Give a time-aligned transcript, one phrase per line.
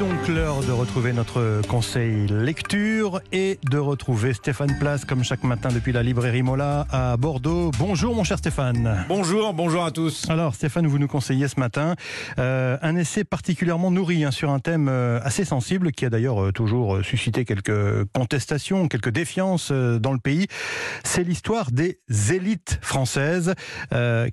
[0.00, 5.68] donc l'heure de retrouver notre conseil lecture et de retrouver Stéphane Place comme chaque matin
[5.72, 7.70] depuis la librairie Mola à Bordeaux.
[7.78, 9.04] Bonjour mon cher Stéphane.
[9.08, 10.24] Bonjour, bonjour à tous.
[10.30, 11.96] Alors Stéphane, vous nous conseillez ce matin
[12.38, 16.42] euh, un essai particulièrement nourri hein, sur un thème euh, assez sensible qui a d'ailleurs
[16.44, 20.46] euh, toujours suscité quelques contestations, quelques défiances dans le pays.
[21.04, 21.98] C'est l'histoire des
[22.32, 23.54] élites françaises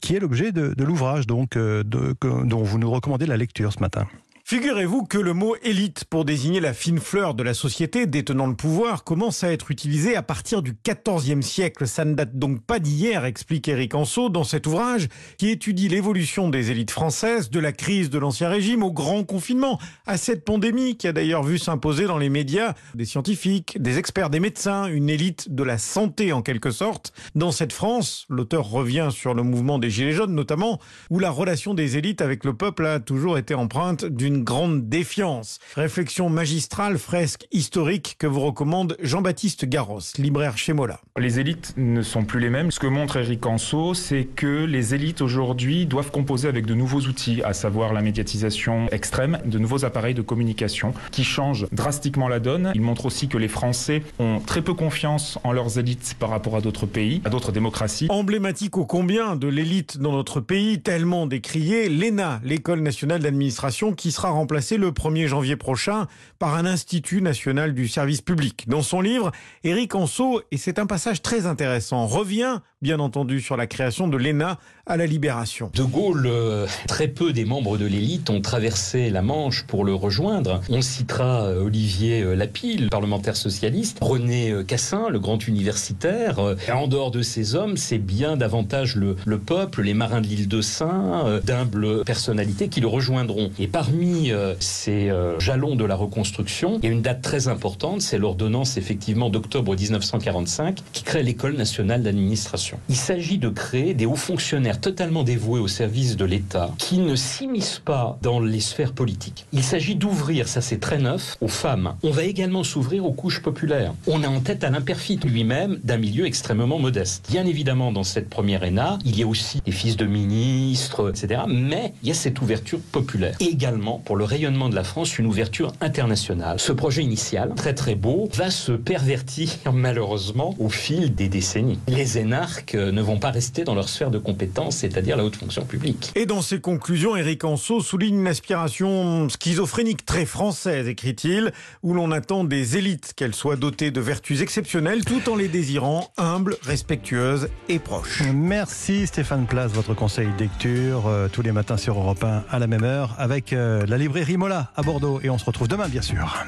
[0.00, 1.82] qui est l'objet de, de l'ouvrage donc de-
[2.20, 4.06] que- dont vous nous recommandez la lecture ce matin.
[4.48, 8.54] Figurez-vous que le mot élite pour désigner la fine fleur de la société détenant le
[8.54, 11.88] pouvoir commence à être utilisé à partir du XIVe siècle.
[11.88, 16.48] Ça ne date donc pas d'hier, explique Éric Anceau dans cet ouvrage qui étudie l'évolution
[16.48, 20.96] des élites françaises de la crise de l'Ancien Régime au grand confinement, à cette pandémie
[20.96, 25.10] qui a d'ailleurs vu s'imposer dans les médias des scientifiques, des experts, des médecins, une
[25.10, 27.12] élite de la santé en quelque sorte.
[27.34, 30.78] Dans cette France, l'auteur revient sur le mouvement des Gilets jaunes notamment,
[31.10, 35.58] où la relation des élites avec le peuple a toujours été empreinte d'une grande défiance.
[35.74, 41.00] Réflexion magistrale, fresque historique que vous recommande Jean-Baptiste Garros, libraire chez Mola.
[41.18, 42.70] Les élites ne sont plus les mêmes.
[42.70, 47.00] Ce que montre Eric Anso, c'est que les élites aujourd'hui doivent composer avec de nouveaux
[47.00, 52.40] outils, à savoir la médiatisation extrême, de nouveaux appareils de communication qui changent drastiquement la
[52.40, 52.72] donne.
[52.74, 56.56] Il montre aussi que les Français ont très peu confiance en leurs élites par rapport
[56.56, 58.06] à d'autres pays, à d'autres démocraties.
[58.10, 64.12] Emblématique ô combien de l'élite dans notre pays, tellement décriée, l'ENA, l'École nationale d'administration, qui
[64.12, 66.06] sera remplacée le 1er janvier prochain
[66.38, 68.68] par un Institut national du service public.
[68.68, 69.32] Dans son livre,
[69.64, 74.16] Éric Anceau, et c'est un passage très intéressant, revient bien entendu sur la création de
[74.16, 75.70] l'ENA à la Libération.
[75.74, 79.94] De Gaulle, euh, très peu des membres de l'élite ont traversé la Manche pour le
[79.94, 80.60] rejoindre.
[80.68, 86.38] On citera euh, Olivier euh, Lapille, parlementaire socialiste, René Cassin, le grand universitaire.
[86.72, 90.48] En dehors de ces hommes, c'est bien davantage le, le peuple, les marins de l'île
[90.48, 93.50] de Saint, d'humbles personnalités qui le rejoindront.
[93.58, 97.48] Et parmi euh, ces euh, jalons de la reconstruction, il y a une date très
[97.48, 102.78] importante, c'est l'ordonnance effectivement d'octobre 1945 qui crée l'École nationale d'administration.
[102.88, 107.14] Il s'agit de créer des hauts fonctionnaires totalement dévoués au service de l'État qui ne
[107.14, 109.46] s'immiscent pas dans les sphères politiques.
[109.52, 111.94] Il s'agit d'ouvrir, ça c'est très neuf, aux femmes.
[112.02, 113.94] On va également s'ouvrir aux couches populaires.
[114.06, 117.26] On a en tête Alain Perfit lui-même d'un milieu extrêmement modeste.
[117.30, 121.42] Bien évidemment, dans cette première ENA, il y a aussi des fils de ministres, etc.
[121.48, 123.36] Mais il y a cette ouverture populaire.
[123.40, 126.60] Et également, pour le rayonnement de la France, une ouverture internationale.
[126.60, 131.80] Ce projet initial, très très beau, va se pervertir malheureusement au fil des décennies.
[131.88, 135.36] Les énarques euh, ne vont pas rester dans leur sphère de compétence, c'est-à-dire la haute
[135.36, 136.12] fonction publique.
[136.14, 141.52] Et dans ses conclusions, Éric Anceau souligne une aspiration schizophrénique très française, écrit-il,
[141.82, 146.12] où l'on attend des élites qu'elles soient dotées de vertus exceptionnelles tout en les désirant
[146.16, 148.22] humbles, respectueuses et proches.
[148.32, 152.58] Merci Stéphane Place, votre conseil de lecture euh, tous les matins sur Europe 1 à
[152.60, 155.88] la même heure avec euh, la librairie Mola à Bordeaux et on se retrouve demain
[155.88, 156.44] bien sûr.